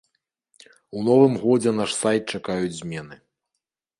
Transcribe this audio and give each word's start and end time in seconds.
У 0.99 1.03
новым 1.09 1.33
годзе 1.43 1.71
наш 1.79 1.91
сайт 2.01 2.23
чакаюць 2.37 2.75
змены. 2.81 3.15